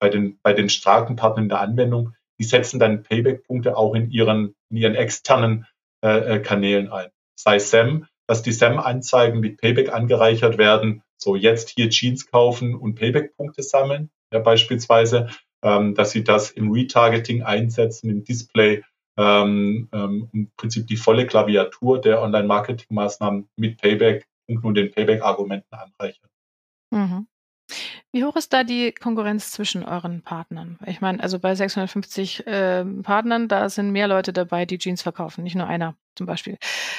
[0.00, 2.14] bei den, bei den starken Partnern in der Anwendung.
[2.40, 5.66] Die setzen dann Payback-Punkte auch in ihren, in ihren externen
[6.02, 7.10] äh, äh Kanälen ein.
[7.38, 11.02] Sei SAM, dass die SAM-Anzeigen mit Payback angereichert werden.
[11.16, 15.30] So jetzt hier Jeans kaufen und Payback-Punkte sammeln, ja, beispielsweise
[15.64, 18.84] ähm, dass sie das im Retargeting einsetzen, im Display,
[19.18, 25.74] ähm, ähm, im Prinzip die volle Klaviatur der Online-Marketing-Maßnahmen mit Payback und nun den Payback-Argumenten
[25.74, 26.30] anreichern.
[26.92, 27.26] Mhm.
[28.12, 30.78] Wie hoch ist da die Konkurrenz zwischen euren Partnern?
[30.86, 35.44] Ich meine, also bei 650 äh, Partnern, da sind mehr Leute dabei, die Jeans verkaufen,
[35.44, 36.58] nicht nur einer zum Beispiel.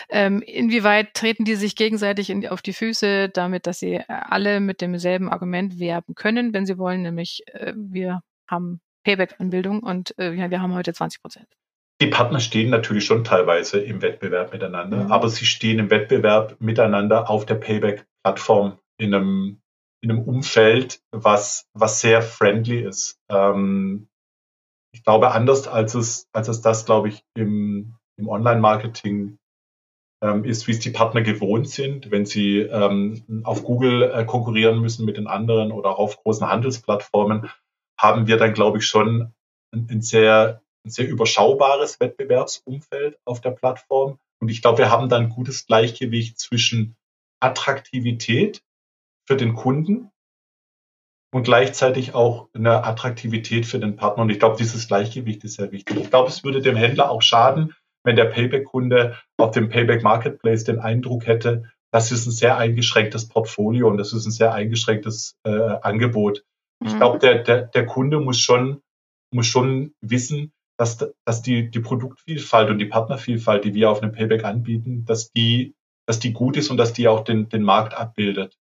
[0.09, 4.79] Ähm, inwieweit treten die sich gegenseitig in, auf die Füße, damit, dass sie alle mit
[4.79, 10.49] demselben Argument werben können, wenn sie wollen, nämlich äh, wir haben Payback-Anbildung und äh, ja,
[10.49, 11.47] wir haben heute 20 Prozent.
[12.01, 15.11] Die Partner stehen natürlich schon teilweise im Wettbewerb miteinander, mhm.
[15.11, 19.61] aber sie stehen im Wettbewerb miteinander auf der Payback-Plattform in einem,
[20.01, 23.19] in einem Umfeld, was, was sehr friendly ist.
[23.29, 24.07] Ähm,
[24.93, 29.37] ich glaube, anders als es, als es das, glaube ich, im, im Online-Marketing
[30.23, 34.79] ähm, ist, wie es die Partner gewohnt sind, wenn sie ähm, auf Google äh, konkurrieren
[34.79, 37.49] müssen mit den anderen oder auch auf großen Handelsplattformen,
[37.97, 39.33] haben wir dann, glaube ich, schon
[39.73, 44.19] ein, ein sehr, ein sehr überschaubares Wettbewerbsumfeld auf der Plattform.
[44.39, 46.95] Und ich glaube, wir haben dann ein gutes Gleichgewicht zwischen
[47.39, 48.63] Attraktivität
[49.31, 50.11] für den Kunden
[51.33, 54.23] und gleichzeitig auch eine Attraktivität für den Partner.
[54.23, 55.97] Und ich glaube, dieses Gleichgewicht ist sehr wichtig.
[56.01, 60.65] Ich glaube, es würde dem Händler auch schaden, wenn der Payback-Kunde auf dem Payback Marketplace
[60.65, 65.37] den Eindruck hätte, das ist ein sehr eingeschränktes Portfolio und das ist ein sehr eingeschränktes
[65.45, 66.43] äh, Angebot.
[66.83, 68.81] Ich glaube, der, der, der Kunde muss schon,
[69.33, 74.11] muss schon wissen, dass, dass die, die Produktvielfalt und die Partnervielfalt, die wir auf einem
[74.11, 75.73] Payback anbieten, dass die,
[76.05, 78.57] dass die gut ist und dass die auch den, den Markt abbildet.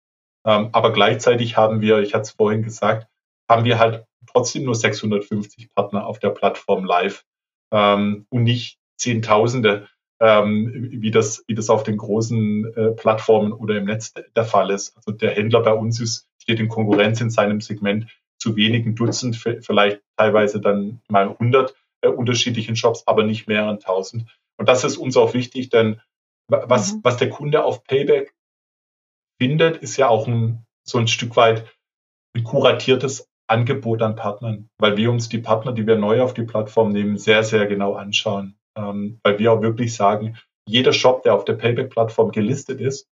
[0.50, 3.08] Ähm, aber gleichzeitig haben wir, ich hatte es vorhin gesagt,
[3.48, 7.24] haben wir halt trotzdem nur 650 Partner auf der Plattform live
[7.72, 9.88] ähm, und nicht Zehntausende,
[10.20, 14.72] ähm, wie, das, wie das auf den großen äh, Plattformen oder im Netz der Fall
[14.72, 14.98] ist.
[14.98, 18.08] Also der Händler bei uns ist steht in Konkurrenz in seinem Segment
[18.40, 24.26] zu wenigen Dutzend, vielleicht teilweise dann mal 100 äh, unterschiedlichen Shops, aber nicht mehreren tausend.
[24.58, 26.02] Und das ist uns auch wichtig, denn
[26.48, 27.02] was, mhm.
[27.04, 28.34] was der Kunde auf Payback
[29.40, 31.66] findet, ist ja auch ein, so ein Stück weit
[32.36, 36.44] ein kuratiertes Angebot an Partnern, weil wir uns die Partner, die wir neu auf die
[36.44, 38.56] Plattform nehmen, sehr, sehr genau anschauen.
[38.78, 43.08] Ähm, weil wir auch wirklich sagen, jeder Shop, der auf der Payback-Plattform gelistet ist,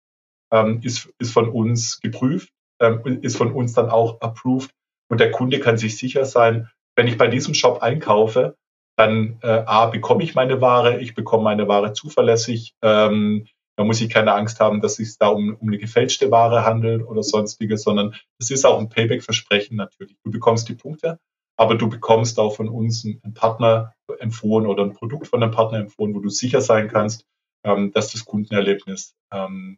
[0.53, 4.71] ähm, ist, ist von uns geprüft ähm, ist von uns dann auch approved.
[5.09, 8.55] Und der Kunde kann sich sicher sein, wenn ich bei diesem Shop einkaufe,
[8.97, 14.01] dann äh, A, bekomme ich meine Ware, ich bekomme meine Ware zuverlässig, ähm, da muss
[14.01, 17.83] ich keine Angst haben, dass es da um, um eine gefälschte Ware handelt oder sonstiges,
[17.83, 20.17] sondern es ist auch ein Payback-Versprechen natürlich.
[20.23, 21.19] Du bekommst die Punkte,
[21.57, 25.77] aber du bekommst auch von uns einen Partner empfohlen oder ein Produkt von einem Partner
[25.79, 27.25] empfohlen, wo du sicher sein kannst,
[27.63, 29.77] ähm, dass das Kundenerlebnis ähm,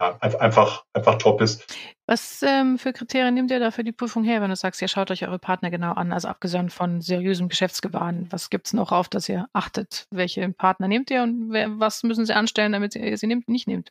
[0.00, 1.64] ja, einfach, einfach top ist.
[2.06, 4.88] Was ähm, für Kriterien nehmt ihr da für die Prüfung her, wenn du sagst, ihr
[4.88, 8.26] schaut euch eure Partner genau an, also abgesehen von seriösem Geschäftsgebaren?
[8.30, 10.06] Was gibt es noch auf, dass ihr achtet?
[10.10, 13.66] Welche Partner nehmt ihr und wer, was müssen sie anstellen, damit ihr sie nehmt, nicht
[13.66, 13.90] nehmt?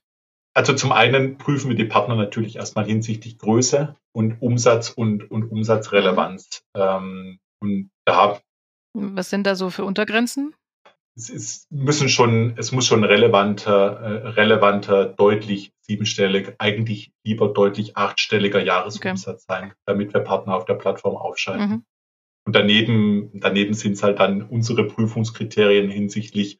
[0.53, 5.51] Also zum einen prüfen wir die Partner natürlich erstmal hinsichtlich Größe und Umsatz und, und
[5.51, 6.61] Umsatzrelevanz.
[6.75, 8.39] Ähm, und da
[8.95, 10.55] was sind da so für Untergrenzen?
[11.17, 17.95] Es ist, müssen schon, es muss schon relevanter, äh, relevanter, deutlich siebenstellig, eigentlich lieber deutlich
[17.95, 19.61] achtstelliger Jahresumsatz okay.
[19.61, 21.69] sein, damit wir Partner auf der Plattform aufschalten.
[21.69, 21.85] Mhm.
[22.45, 26.59] Und daneben, daneben sind es halt dann unsere Prüfungskriterien hinsichtlich,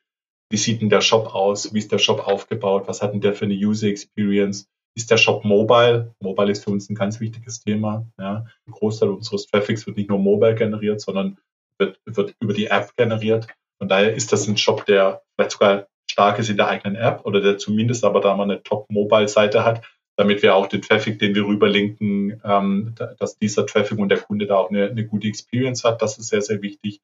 [0.50, 3.34] wie sieht denn der Shop aus, wie ist der Shop aufgebaut, was hat denn der
[3.34, 6.15] für eine User Experience, ist der Shop mobile?
[6.22, 8.08] Mobile ist für uns ein ganz wichtiges Thema.
[8.18, 8.46] Ja.
[8.65, 11.38] Ein Großteil unseres Traffics wird nicht nur mobile generiert, sondern
[11.78, 13.48] wird, wird über die App generiert.
[13.80, 17.26] Von daher ist das ein Shop, der vielleicht sogar stark ist in der eigenen App
[17.26, 19.82] oder der zumindest aber da mal eine Top-Mobile-Seite hat,
[20.18, 24.48] damit wir auch den Traffic, den wir rüberlinken, ähm, dass dieser Traffic und der Kunde
[24.48, 26.02] da auch eine, eine gute Experience hat.
[26.02, 27.02] Das ist sehr, sehr wichtig.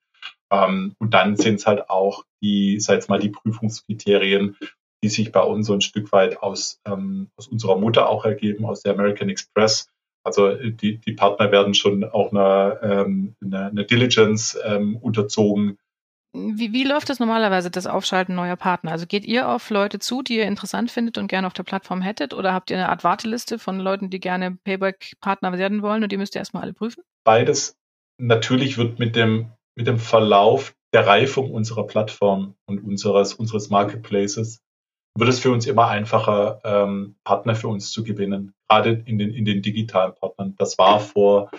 [0.50, 4.56] Ähm, und dann sind es halt auch die, sag jetzt mal, die Prüfungskriterien,
[5.04, 8.66] die sich bei uns so ein Stück weit aus, ähm, aus unserer Mutter auch ergeben,
[8.66, 9.90] aus der American Express.
[10.24, 15.80] Also die, die Partner werden schon auch einer, ähm, eine, eine Diligence ähm, unterzogen,
[16.34, 18.92] wie, wie läuft das normalerweise, das Aufschalten neuer Partner?
[18.92, 22.02] Also geht ihr auf Leute zu, die ihr interessant findet und gerne auf der Plattform
[22.02, 22.34] hättet?
[22.34, 26.18] Oder habt ihr eine Art Warteliste von Leuten, die gerne Payback-Partner werden wollen und die
[26.18, 27.04] müsst ihr erstmal alle prüfen?
[27.26, 27.78] Beides.
[28.18, 34.62] Natürlich wird mit dem, mit dem Verlauf der Reifung unserer Plattform und unseres, unseres Marketplaces
[35.18, 39.34] wird es für uns immer einfacher, ähm, Partner für uns zu gewinnen, gerade in den,
[39.34, 40.56] in den digitalen Partnern.
[40.58, 41.52] Das war vor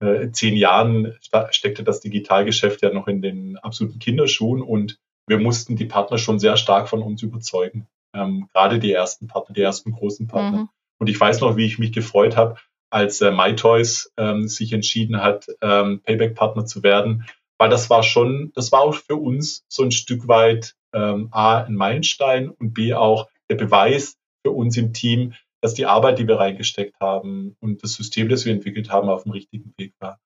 [0.00, 1.14] äh, zehn Jahren
[1.50, 6.38] steckte das Digitalgeschäft ja noch in den absoluten Kinderschuhen und wir mussten die Partner schon
[6.38, 7.86] sehr stark von uns überzeugen.
[8.14, 10.62] Ähm, gerade die ersten Partner, die ersten großen Partner.
[10.62, 10.68] Mhm.
[10.98, 12.56] Und ich weiß noch, wie ich mich gefreut habe,
[12.90, 17.26] als äh, MyToys ähm, sich entschieden hat, ähm, Payback-Partner zu werden,
[17.58, 21.58] weil das war schon, das war auch für uns so ein Stück weit ähm, A,
[21.58, 26.28] ein Meilenstein und B auch der Beweis für uns im Team, dass die Arbeit, die
[26.28, 30.18] wir reingesteckt haben und das System, das wir entwickelt haben, auf dem richtigen Weg war.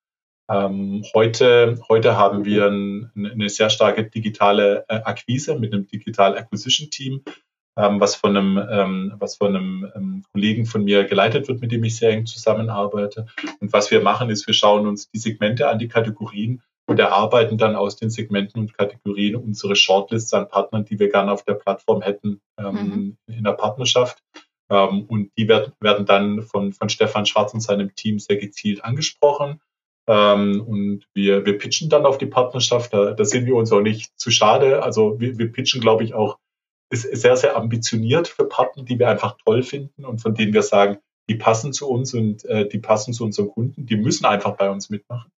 [0.51, 6.37] Ähm, heute, heute haben wir ein, eine sehr starke digitale äh, Akquise mit einem Digital
[6.37, 7.23] Acquisition Team,
[7.79, 11.73] ähm, was von einem, ähm, was von einem ähm, Kollegen von mir geleitet wird, mit
[11.73, 13.27] dem ich sehr eng zusammenarbeite.
[13.61, 17.57] Und was wir machen, ist, wir schauen uns die Segmente an, die Kategorien und erarbeiten
[17.57, 21.55] dann aus den Segmenten und Kategorien unsere Shortlists an Partnern, die wir gerne auf der
[21.55, 23.17] Plattform hätten ähm, mhm.
[23.27, 24.23] in der Partnerschaft.
[24.73, 28.83] Ähm, und die werd, werden dann von, von Stefan Schwarz und seinem Team sehr gezielt
[28.83, 29.61] angesprochen.
[30.09, 32.95] Ähm, und wir, wir pitchen dann auf die Partnerschaft.
[32.95, 34.83] Da, da sind wir uns auch nicht zu schade.
[34.83, 36.39] Also wir, wir pitchen, glaube ich, auch
[36.91, 40.63] ist sehr, sehr ambitioniert für Partner, die wir einfach toll finden und von denen wir
[40.63, 43.87] sagen, die passen zu uns und äh, die passen zu unseren Kunden.
[43.87, 45.31] Die müssen einfach bei uns mitmachen.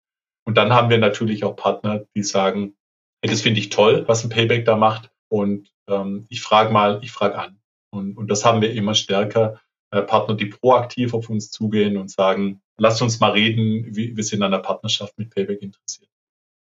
[0.44, 2.74] Und dann haben wir natürlich auch Partner, die sagen,
[3.22, 5.12] hey, das finde ich toll, was ein Payback da macht.
[5.28, 7.60] Und ähm, ich frage mal, ich frage an.
[7.94, 9.60] Und, und das haben wir immer stärker.
[9.90, 14.42] Äh, Partner, die proaktiv auf uns zugehen und sagen, lasst uns mal reden, wir, sind
[14.42, 16.10] an der Partnerschaft mit Payback interessiert.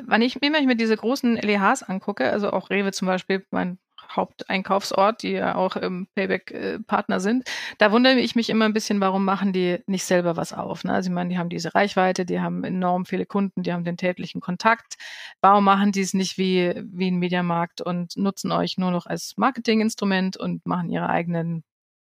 [0.02, 3.78] Wenn ich mir diese großen LEHs angucke, also auch Rewe zum Beispiel, mein
[4.18, 7.48] Haupteinkaufsort, die ja auch im Payback-Partner sind.
[7.78, 10.85] Da wundere ich mich immer ein bisschen, warum machen die nicht selber was auf?
[10.85, 10.92] Ne?
[10.92, 13.96] Also ich meine, die haben diese Reichweite, die haben enorm viele Kunden, die haben den
[13.96, 14.96] täglichen Kontakt.
[15.40, 19.35] Warum machen die es nicht wie, wie ein Mediamarkt und nutzen euch nur noch als
[19.37, 21.64] Marketinginstrument und machen ihre eigenen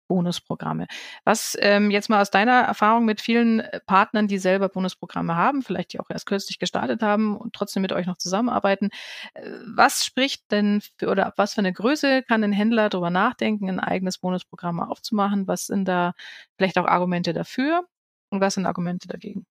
[0.08, 0.88] Bonusprogramme.
[1.24, 5.62] Was ähm, jetzt mal aus deiner Erfahrung mit vielen äh, Partnern, die selber Bonusprogramme haben,
[5.62, 8.90] vielleicht die auch erst kürzlich gestartet haben und trotzdem mit euch noch zusammenarbeiten,
[9.34, 13.10] äh, was spricht denn für, oder ab was für eine Größe kann ein Händler darüber
[13.10, 15.48] nachdenken, ein eigenes Bonusprogramm aufzumachen?
[15.48, 16.14] Was sind da
[16.58, 17.86] vielleicht auch Argumente dafür
[18.32, 19.46] und was sind Argumente dagegen?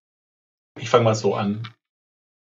[0.78, 1.68] Ich fange mal so an.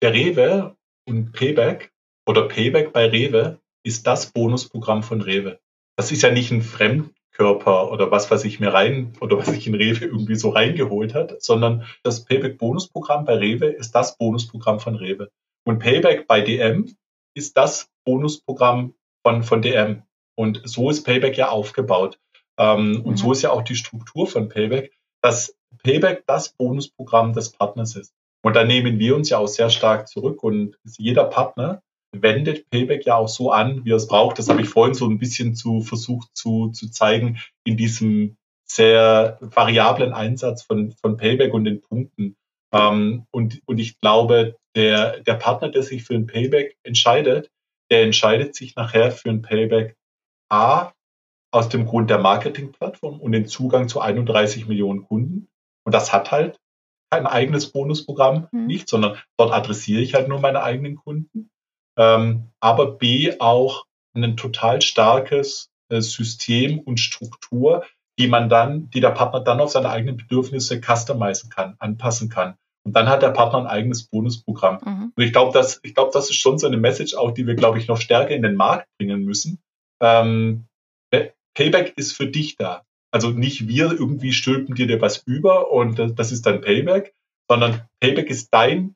[0.02, 0.76] Der Rewe
[1.08, 1.92] und Payback
[2.28, 5.60] oder Payback bei Rewe ist das Bonusprogramm von Rewe.
[5.96, 9.50] Das ist ja nicht ein Fremd Körper oder was, was ich mir rein oder was
[9.50, 14.18] ich in Rewe irgendwie so reingeholt hat, sondern das Payback Bonusprogramm bei Rewe ist das
[14.18, 15.30] Bonusprogramm von Rewe.
[15.66, 16.96] Und Payback bei DM
[17.36, 18.94] ist das Bonusprogramm
[19.24, 20.04] von, von DM.
[20.36, 22.20] Und so ist Payback ja aufgebaut.
[22.58, 23.32] Ähm, und so mhm.
[23.34, 28.14] ist ja auch die Struktur von Payback, dass Payback das Bonusprogramm des Partners ist.
[28.44, 31.82] Und da nehmen wir uns ja auch sehr stark zurück und jeder Partner
[32.22, 34.40] wendet Payback ja auch so an, wie er es braucht.
[34.40, 39.38] Das habe ich vorhin so ein bisschen zu versucht zu, zu zeigen in diesem sehr
[39.42, 42.36] variablen Einsatz von, von Payback und den Punkten.
[42.74, 47.50] Ähm, und, und ich glaube, der, der Partner, der sich für ein Payback entscheidet,
[47.92, 49.96] der entscheidet sich nachher für ein Payback
[50.50, 50.92] A
[51.52, 55.48] aus dem Grund der Marketingplattform und den Zugang zu 31 Millionen Kunden.
[55.86, 56.60] Und das hat halt
[57.12, 58.66] kein eigenes Bonusprogramm mhm.
[58.66, 61.50] nicht, sondern dort adressiere ich halt nur meine eigenen Kunden.
[61.98, 67.84] Ähm, aber B auch ein total starkes äh, System und Struktur,
[68.18, 72.56] die man dann, die der Partner dann auf seine eigenen Bedürfnisse customizen kann, anpassen kann.
[72.84, 74.80] Und dann hat der Partner ein eigenes Bonusprogramm.
[74.86, 75.14] Mhm.
[75.16, 77.56] Und ich glaube, das, ich glaube, das ist schon so eine Message auch, die wir,
[77.56, 79.60] glaube ich, noch stärker in den Markt bringen müssen.
[80.02, 80.68] Ähm,
[81.56, 82.84] Payback ist für dich da.
[83.12, 87.16] Also nicht wir irgendwie stülpen dir dir was über und das ist dein Payback,
[87.50, 88.95] sondern Payback ist dein,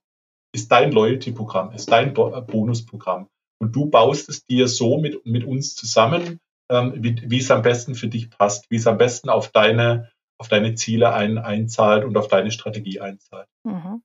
[0.54, 3.28] ist dein Loyalty-Programm, ist dein Bonusprogramm.
[3.62, 6.40] Und du baust es dir so mit, mit uns zusammen,
[6.72, 10.12] ähm, wie, wie es am besten für dich passt, wie es am besten auf deine,
[10.40, 13.48] auf deine Ziele ein, einzahlt und auf deine Strategie einzahlt.
[13.64, 14.02] Mhm.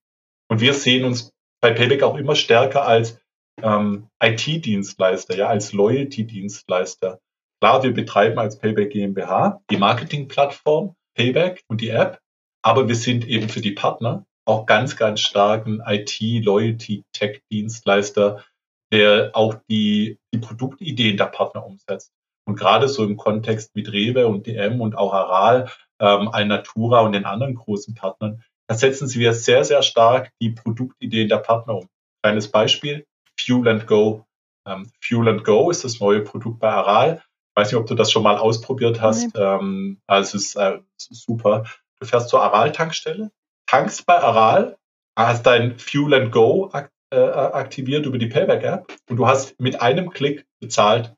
[0.49, 3.19] Und wir sehen uns bei Payback auch immer stärker als
[3.63, 7.21] ähm, IT-Dienstleister, ja, als Loyalty-Dienstleister.
[7.61, 12.21] Klar, wir betreiben als Payback GmbH die Marketingplattform Payback und die App,
[12.63, 18.45] aber wir sind eben für die Partner auch ganz, ganz starken IT-Loyalty-Tech-Dienstleister,
[18.93, 22.13] der auch die, die Produktideen der Partner umsetzt.
[22.47, 27.13] Und gerade so im Kontext mit Rewe und DM und auch Aral, ähm, Alnatura und
[27.13, 31.89] den anderen großen Partnern, da setzen sie sehr, sehr stark die Produktideen der Partner um.
[32.23, 33.07] Kleines Beispiel,
[33.39, 34.25] Fuel and Go.
[34.67, 37.23] Ähm, Fuel and Go ist das neue Produkt bei Aral.
[37.57, 39.31] Ich weiß nicht, ob du das schon mal ausprobiert hast.
[39.37, 41.65] Ähm, also es ist, äh, es ist super.
[42.01, 43.31] Du fährst zur Aral-Tankstelle,
[43.67, 44.77] tankst bei Aral,
[45.17, 46.71] hast dein Fuel and Go
[47.11, 51.15] äh, aktiviert über die Payback-App und du hast mit einem Klick bezahlt.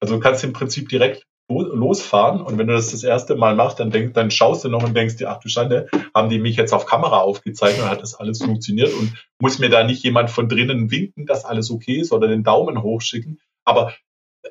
[0.00, 3.78] Also du kannst im Prinzip direkt losfahren und wenn du das das erste Mal machst,
[3.78, 6.56] dann, denk, dann schaust du noch und denkst dir, ach du Schande, haben die mich
[6.56, 10.30] jetzt auf Kamera aufgezeichnet und hat das alles funktioniert und muss mir da nicht jemand
[10.30, 13.40] von drinnen winken, dass alles okay ist oder den Daumen hochschicken.
[13.64, 13.94] Aber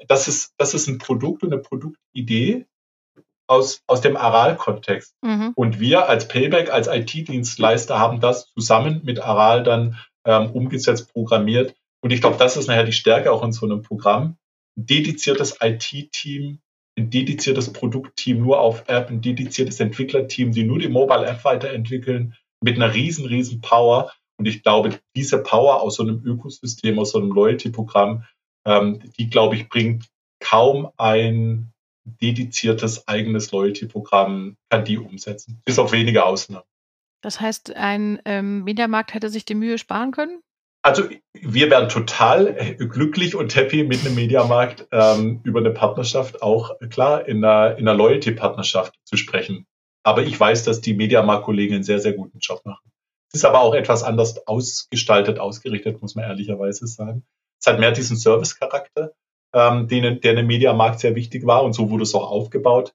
[0.07, 2.65] das ist, das ist ein Produkt und eine Produktidee
[3.47, 5.15] aus, aus dem Aral-Kontext.
[5.21, 5.53] Mhm.
[5.55, 11.75] Und wir als Payback, als IT-Dienstleister haben das zusammen mit Aral dann ähm, umgesetzt, programmiert.
[12.01, 14.37] Und ich glaube, das ist nachher die Stärke auch in so einem Programm.
[14.77, 16.59] Ein dediziertes IT-Team,
[16.97, 22.35] ein dediziertes Produktteam nur auf App, ein dediziertes Entwicklerteam, die nur die Mobile App weiterentwickeln,
[22.61, 24.11] mit einer riesen, riesen Power.
[24.37, 28.25] Und ich glaube, diese Power aus so einem Ökosystem, aus so einem Loyalty-Programm,
[28.65, 30.05] ähm, die, glaube ich, bringt
[30.39, 31.71] kaum ein
[32.05, 35.61] dediziertes eigenes Loyalty-Programm, kann die umsetzen.
[35.65, 36.65] Bis auf wenige Ausnahmen.
[37.21, 40.41] Das heißt, ein ähm, Mediamarkt hätte sich die Mühe sparen können?
[40.83, 46.79] Also wir wären total glücklich und happy mit einem Mediamarkt ähm, über eine Partnerschaft, auch
[46.91, 49.65] klar in einer, in einer Loyalty-Partnerschaft zu sprechen.
[50.03, 52.91] Aber ich weiß, dass die Mediamarkt-Kollegen einen sehr, sehr guten Job machen.
[53.33, 57.25] Es ist aber auch etwas anders ausgestaltet, ausgerichtet, muss man ehrlicherweise sagen.
[57.59, 59.13] Es hat mehr diesen Service-Charakter,
[59.55, 62.93] ähm, den, der in Mediamarkt sehr wichtig war und so wurde es auch aufgebaut.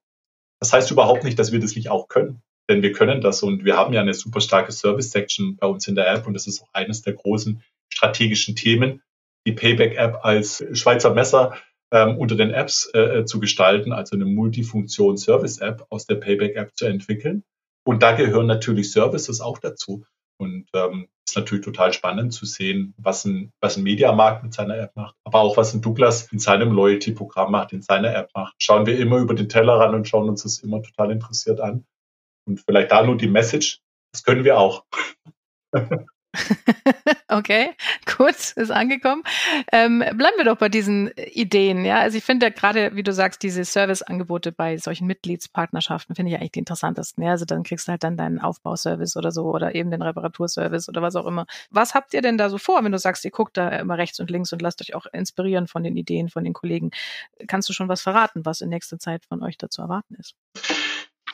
[0.61, 3.65] Das heißt überhaupt nicht, dass wir das nicht auch können, denn wir können das und
[3.65, 6.63] wir haben ja eine super starke Service-Section bei uns in der App und das ist
[6.63, 9.03] auch eines der großen strategischen Themen,
[9.47, 11.57] die Payback-App als Schweizer Messer
[11.93, 17.43] ähm, unter den Apps äh, zu gestalten, also eine Multifunktion-Service-App aus der Payback-App zu entwickeln.
[17.85, 20.05] Und da gehören natürlich Services auch dazu.
[20.41, 24.79] Und ähm, ist natürlich total spannend zu sehen, was ein, was ein Mediamarkt mit seiner
[24.79, 28.55] App macht, aber auch was ein Douglas in seinem Loyalty-Programm macht, in seiner App macht.
[28.59, 31.85] Schauen wir immer über den Teller ran und schauen uns das immer total interessiert an.
[32.47, 33.81] Und vielleicht da nur die Message,
[34.13, 34.85] das können wir auch.
[37.29, 37.71] okay,
[38.07, 39.23] kurz ist angekommen.
[39.73, 41.85] Ähm, bleiben wir doch bei diesen Ideen.
[41.85, 46.33] Ja, also ich finde ja gerade, wie du sagst, diese Serviceangebote bei solchen Mitgliedspartnerschaften finde
[46.33, 47.25] ich eigentlich die interessantesten.
[47.25, 50.89] Ja, also dann kriegst du halt dann deinen Aufbauservice oder so oder eben den Reparaturservice
[50.89, 51.47] oder was auch immer.
[51.71, 54.21] Was habt ihr denn da so vor, wenn du sagst, ihr guckt da immer rechts
[54.21, 56.91] und links und lasst euch auch inspirieren von den Ideen von den Kollegen?
[57.49, 60.37] Kannst du schon was verraten, was in nächster Zeit von euch dazu erwarten ist?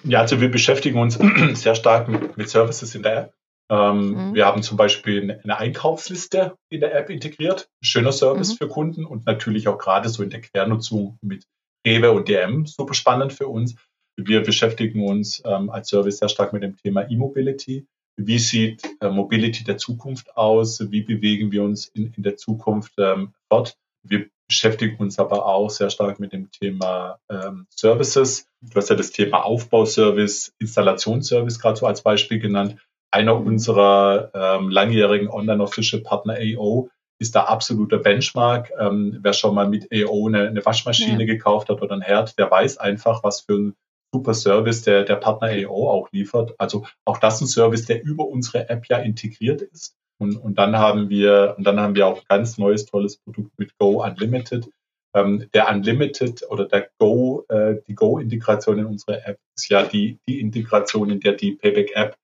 [0.04, 1.18] Ja, also wir beschäftigen uns
[1.54, 3.32] sehr stark mit, mit Services in der.
[3.68, 4.35] Ähm, mhm.
[4.35, 7.68] Wir haben zum Beispiel eine Einkaufsliste in der App integriert.
[7.82, 8.57] Schöner Service mhm.
[8.57, 11.45] für Kunden und natürlich auch gerade so in der Quernutzung mit
[11.86, 13.74] Rewe und DM super spannend für uns.
[14.16, 17.86] Wir beschäftigen uns ähm, als Service sehr stark mit dem Thema E-Mobility.
[18.16, 20.90] Wie sieht äh, Mobility der Zukunft aus?
[20.90, 23.76] Wie bewegen wir uns in, in der Zukunft ähm, fort?
[24.03, 28.49] Wir beschäftigen uns aber auch sehr stark mit dem Thema ähm, Services.
[28.62, 32.76] Du hast ja das Thema Aufbauservice, Installationsservice gerade so als Beispiel genannt
[33.11, 38.70] einer unserer ähm, langjährigen Online-Official-Partner AO, ist da absoluter Benchmark.
[38.78, 41.26] Ähm, wer schon mal mit AO eine, eine Waschmaschine ja.
[41.26, 43.74] gekauft hat oder ein Herd, der weiß einfach, was für ein
[44.12, 46.54] super Service der, der Partner AO auch liefert.
[46.59, 49.96] Also auch das ein Service, der über unsere App ja integriert ist.
[50.18, 53.59] Und, und dann haben wir, und dann haben wir auch ein ganz neues, tolles Produkt
[53.59, 54.70] mit Go Unlimited.
[55.14, 60.18] Ähm, der Unlimited oder der Go, äh, die Go-Integration in unsere App ist ja die,
[60.28, 62.16] die Integration, in der die Payback-App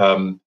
[0.00, 0.40] ähm,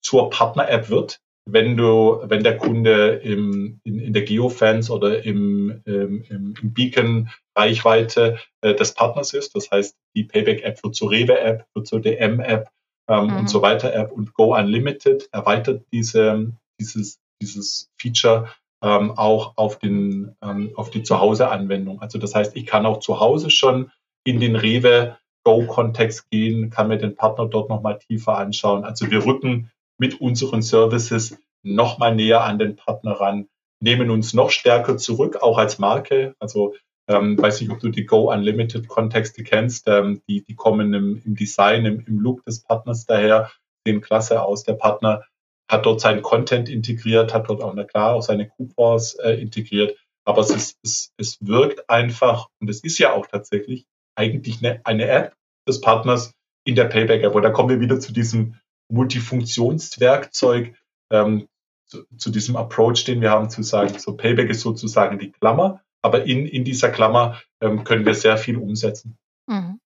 [0.00, 1.20] zur Partner-App wird
[1.52, 6.74] wenn du, wenn der Kunde im, in, in der Geofence oder im, ähm, im, im
[6.74, 9.54] Beacon Reichweite äh, des Partners ist.
[9.54, 12.68] Das heißt, die Payback-App wird zur Rewe-App, wird zur DM-App
[13.08, 13.36] ähm, mhm.
[13.38, 18.48] und so weiter App und Go Unlimited erweitert diese, dieses, dieses Feature
[18.82, 22.00] ähm, auch auf, den, ähm, auf die Zuhause-Anwendung.
[22.00, 23.90] Also das heißt, ich kann auch zu Hause schon
[24.24, 25.16] in den Rewe
[25.50, 28.84] Go-Kontext gehen, kann mir den Partner dort nochmal tiefer anschauen.
[28.84, 33.48] Also wir rücken mit unseren Services noch mal näher an den Partner ran,
[33.80, 36.36] nehmen uns noch stärker zurück, auch als Marke.
[36.38, 36.74] Also
[37.08, 39.88] ähm, weiß nicht, ob du die Go Unlimited Kontexte kennst.
[39.88, 43.50] Ähm, die, die kommen im, im Design, im, im Look des Partners daher,
[43.84, 44.62] sehen klasse aus.
[44.62, 45.24] Der Partner
[45.68, 49.98] hat dort seinen Content integriert, hat dort auch, na klar, auch seine Coupons äh, integriert.
[50.24, 54.80] Aber es, ist, es, es wirkt einfach, und es ist ja auch tatsächlich eigentlich eine,
[54.84, 55.34] eine App
[55.70, 56.32] des Partners
[56.64, 57.34] in der Payback-App.
[57.34, 58.56] Und da kommen wir wieder zu diesem
[58.90, 60.74] Multifunktionswerkzeug
[61.10, 61.48] ähm,
[61.86, 65.82] zu, zu, diesem Approach, den wir haben, zu sagen, so Payback ist sozusagen die Klammer,
[66.02, 69.18] aber in, in dieser Klammer ähm, können wir sehr viel umsetzen.
[69.46, 69.80] Mhm.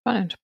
[0.00, 0.36] Spannend.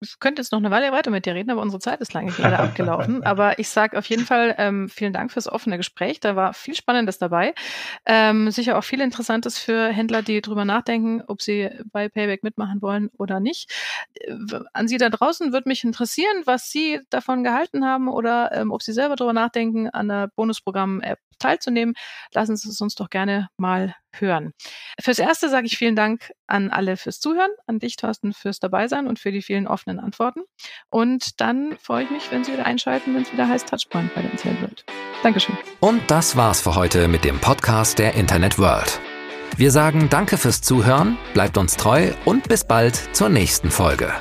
[0.00, 2.30] Ich könnte jetzt noch eine Weile weiter mit dir reden, aber unsere Zeit ist lange
[2.30, 3.22] gerade abgelaufen.
[3.24, 6.20] Aber ich sage auf jeden Fall ähm, vielen Dank fürs offene Gespräch.
[6.20, 7.54] Da war viel Spannendes dabei.
[8.06, 12.82] Ähm, sicher auch viel Interessantes für Händler, die drüber nachdenken, ob sie bei Payback mitmachen
[12.82, 13.72] wollen oder nicht.
[14.14, 14.34] Äh,
[14.72, 18.82] an Sie da draußen würde mich interessieren, was Sie davon gehalten haben oder ähm, ob
[18.82, 21.94] Sie selber drüber nachdenken, an der Bonusprogramm-App teilzunehmen.
[22.32, 24.52] Lassen Sie es uns doch gerne mal hören.
[25.00, 29.06] Fürs Erste sage ich vielen Dank an alle fürs Zuhören, an dich, Thorsten, fürs Dabeisein
[29.06, 30.40] und für die vielen offenen Antworten.
[30.90, 34.22] Und dann freue ich mich, wenn Sie wieder einschalten, wenn es wieder heißt Touchpoint bei
[34.22, 34.84] der Erzählt wird.
[35.22, 35.56] Dankeschön.
[35.80, 39.00] Und das war's für heute mit dem Podcast der Internet World.
[39.56, 44.12] Wir sagen Danke fürs Zuhören, bleibt uns treu und bis bald zur nächsten Folge.